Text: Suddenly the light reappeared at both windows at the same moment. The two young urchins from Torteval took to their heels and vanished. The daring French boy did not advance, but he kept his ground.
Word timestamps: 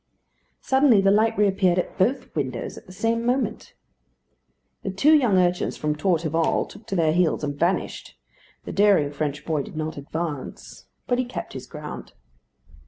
Suddenly 0.61 0.99
the 1.01 1.11
light 1.11 1.37
reappeared 1.37 1.77
at 1.77 1.95
both 1.99 2.33
windows 2.35 2.75
at 2.75 2.87
the 2.87 2.91
same 2.91 3.23
moment. 3.23 3.75
The 4.81 4.89
two 4.89 5.13
young 5.13 5.37
urchins 5.37 5.77
from 5.77 5.95
Torteval 5.95 6.65
took 6.67 6.87
to 6.87 6.95
their 6.95 7.13
heels 7.13 7.43
and 7.43 7.53
vanished. 7.53 8.17
The 8.65 8.71
daring 8.71 9.11
French 9.13 9.45
boy 9.45 9.61
did 9.61 9.77
not 9.77 9.97
advance, 9.97 10.87
but 11.05 11.19
he 11.19 11.25
kept 11.25 11.53
his 11.53 11.67
ground. 11.67 12.13